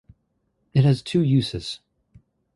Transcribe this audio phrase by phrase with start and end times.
[0.73, 1.79] It has two uses.